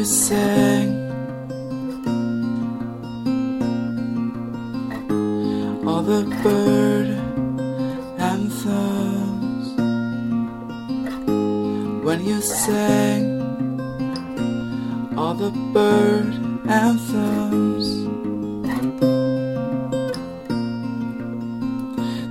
you 0.00 0.06
sang. 0.06 0.88
All 5.86 6.02
the 6.02 6.22
bird 6.42 7.08
anthems 8.18 9.66
when 12.02 12.24
you 12.24 12.40
sang. 12.40 13.24
All 15.18 15.34
the 15.34 15.50
bird 15.74 16.32
anthems. 16.66 17.86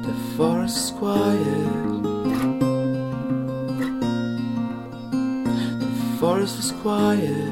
The 0.07 0.15
forest 0.35 0.95
quiet. 0.95 1.58
Forest 6.19 6.57
was 6.57 6.71
quiet 6.81 7.47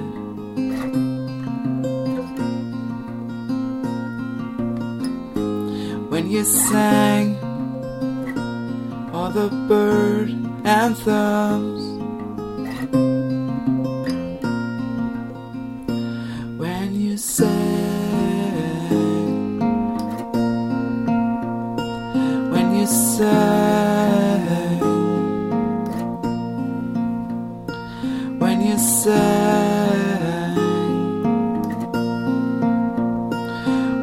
when 6.12 6.30
you 6.30 6.44
sang 6.44 7.38
all 9.14 9.32
the 9.32 9.48
bird 9.70 10.30
anthems. 10.66 11.82
When 16.60 16.94
you 16.94 17.16
sang, 17.16 17.50
when 22.52 22.76
you 22.76 22.86
sang, 22.86 23.77
when 28.40 28.62
you 28.62 28.78
sang, 28.78 30.56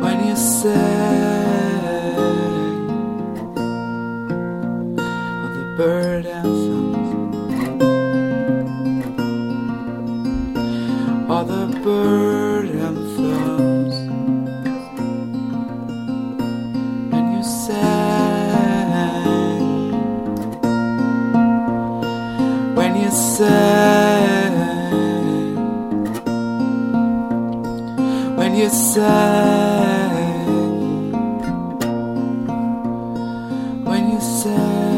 when 0.00 0.26
you 0.26 0.36
sang. 0.36 1.14
of 5.44 5.54
the 5.54 5.64
bird 5.76 6.26
anthems, 6.26 7.08
all 11.30 11.44
the 11.44 11.66
bird 11.84 12.68
anthems, 12.68 13.94
and 17.14 17.26
you 17.36 17.42
sang 17.42 18.74
when 22.74 22.96
you 22.96 23.10
you 28.56 28.70
said 28.70 30.14
when 33.84 34.10
you 34.12 34.20
said 34.20 34.93